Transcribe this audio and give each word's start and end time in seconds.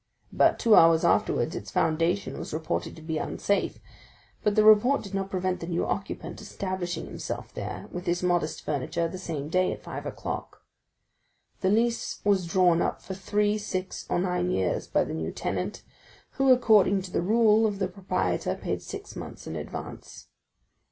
About 0.33 0.57
two 0.57 0.73
hours 0.75 1.05
afterwards 1.05 1.55
its 1.55 1.69
foundation 1.69 2.35
was 2.39 2.55
reported 2.55 2.95
to 2.95 3.03
be 3.03 3.19
unsafe; 3.19 3.77
but 4.43 4.55
the 4.55 4.63
report 4.65 5.03
did 5.03 5.13
not 5.13 5.29
prevent 5.29 5.59
the 5.59 5.67
new 5.67 5.85
occupant 5.85 6.41
establishing 6.41 7.05
himself 7.05 7.53
there 7.53 7.87
with 7.91 8.07
his 8.07 8.23
modest 8.23 8.65
furniture 8.65 9.07
the 9.07 9.19
same 9.19 9.47
day 9.47 9.71
at 9.71 9.83
five 9.83 10.07
o'clock. 10.07 10.63
The 11.59 11.69
lease 11.69 12.19
was 12.23 12.47
drawn 12.47 12.81
up 12.81 12.99
for 13.03 13.13
three, 13.13 13.59
six, 13.59 14.07
or 14.09 14.17
nine 14.17 14.49
years 14.49 14.87
by 14.87 15.03
the 15.03 15.13
new 15.13 15.31
tenant, 15.31 15.83
who, 16.31 16.51
according 16.51 17.03
to 17.03 17.11
the 17.11 17.21
rule 17.21 17.67
of 17.67 17.77
the 17.77 17.87
proprietor, 17.87 18.55
paid 18.55 18.81
six 18.81 19.15
months 19.15 19.45
in 19.45 19.55
advance. 19.55 20.29